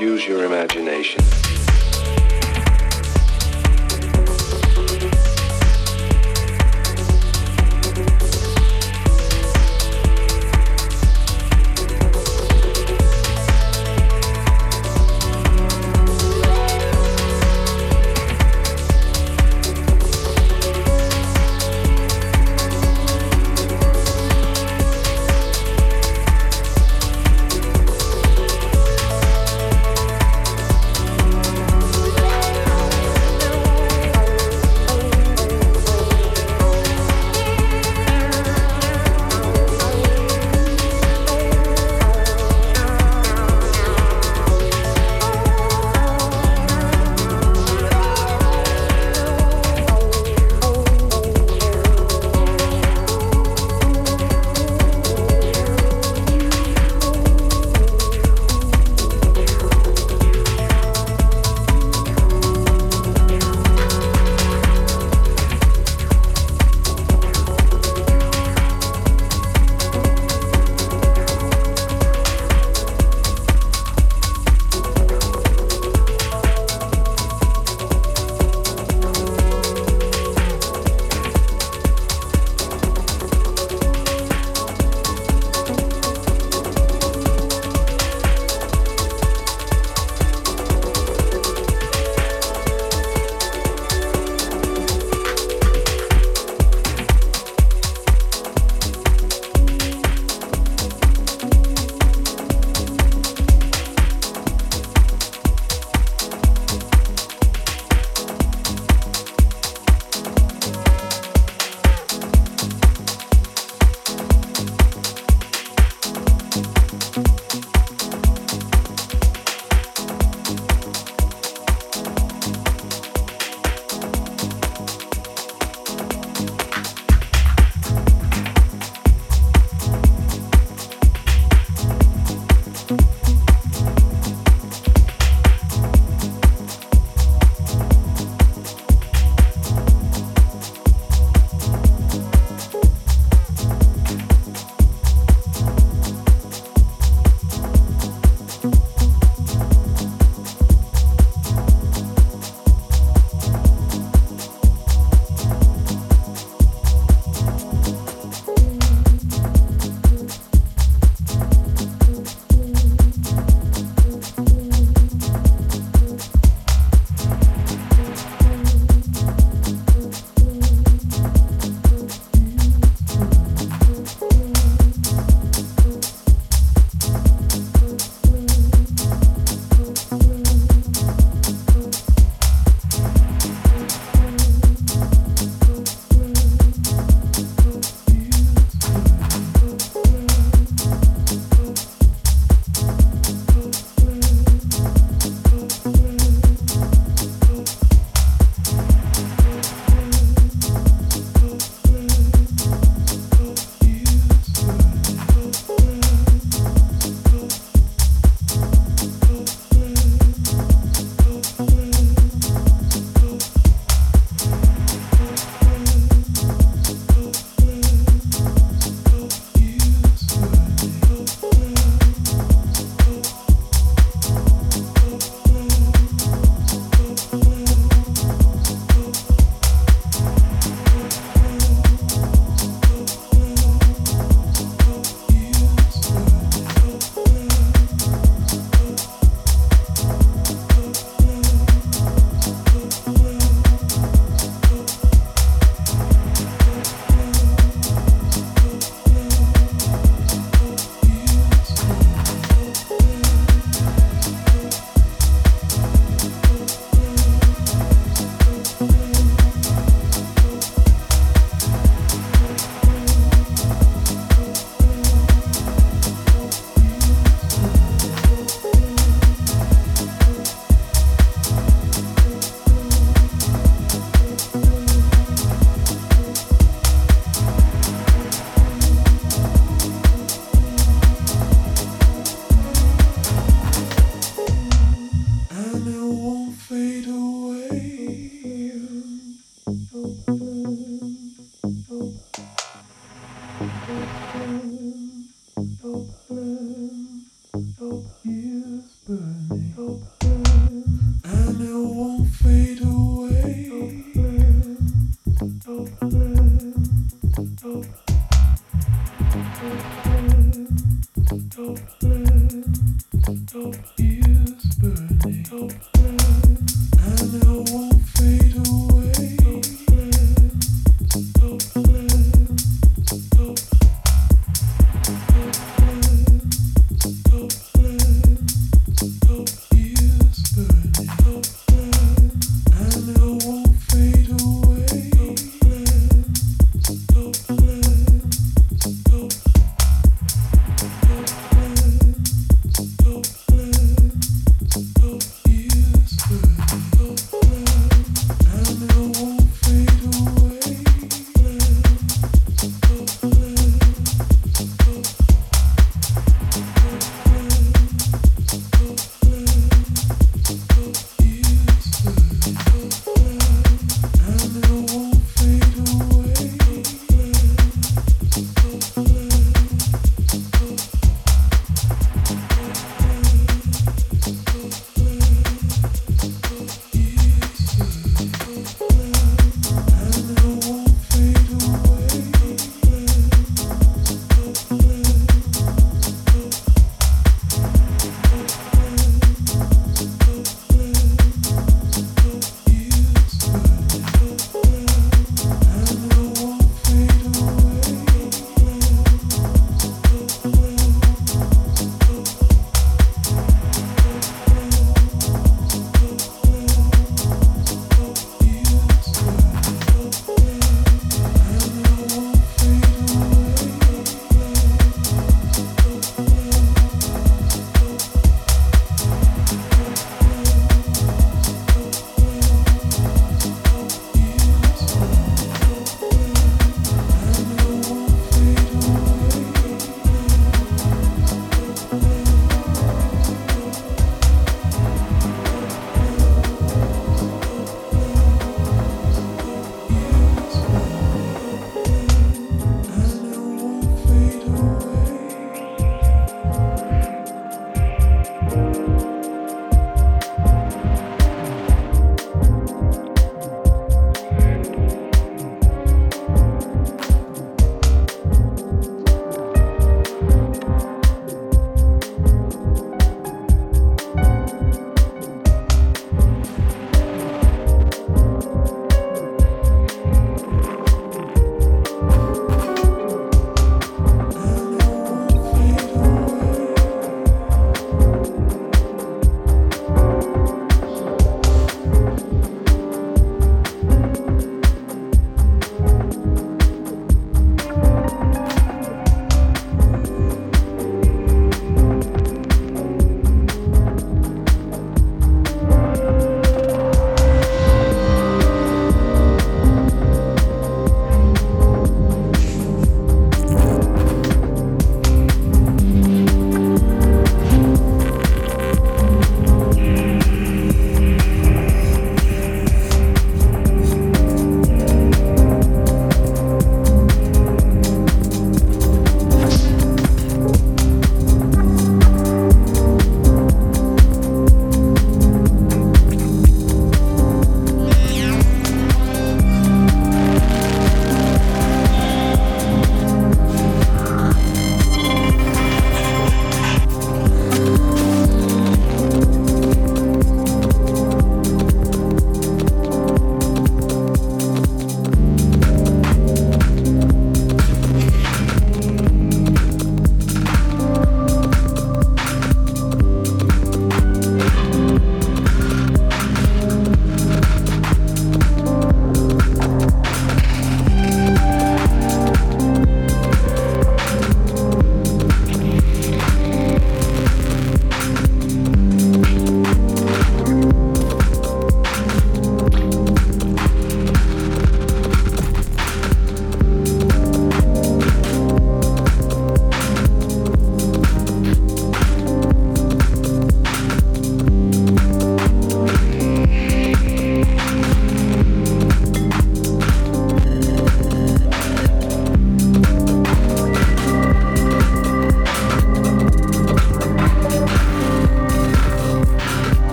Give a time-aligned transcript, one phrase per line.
[0.00, 1.37] use your imagination.